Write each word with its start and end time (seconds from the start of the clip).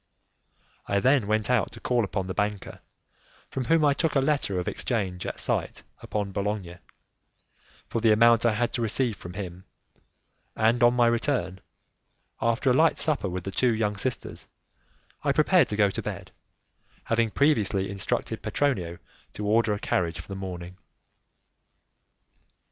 I 0.87 0.99
then 0.99 1.27
went 1.27 1.47
out 1.47 1.71
to 1.73 1.79
call 1.79 2.03
upon 2.03 2.25
the 2.25 2.33
banker, 2.33 2.79
from 3.51 3.65
whom 3.65 3.85
I 3.85 3.93
took 3.93 4.15
a 4.15 4.19
letter 4.19 4.57
of 4.59 4.67
exchange 4.67 5.27
at 5.27 5.39
sight 5.39 5.83
upon 6.01 6.31
Bologna, 6.31 6.77
for 7.87 8.01
the 8.01 8.11
amount 8.11 8.43
I 8.43 8.55
had 8.55 8.73
to 8.73 8.81
receive 8.81 9.15
from 9.15 9.33
him, 9.33 9.63
and 10.55 10.81
on 10.81 10.95
my 10.95 11.05
return, 11.05 11.61
after 12.41 12.71
a 12.71 12.73
light 12.73 12.97
supper 12.97 13.29
with 13.29 13.43
the 13.43 13.51
two 13.51 13.75
young 13.75 13.95
sisters, 13.95 14.47
I 15.23 15.33
prepared 15.33 15.67
to 15.69 15.75
go 15.75 15.91
to 15.91 16.01
bed, 16.01 16.31
having 17.03 17.29
previously 17.29 17.87
instructed 17.87 18.41
Petronio 18.41 18.97
to 19.33 19.45
order 19.45 19.71
a 19.71 19.77
carriage 19.79 20.19
for 20.19 20.27
the 20.27 20.33
morning. 20.35 20.77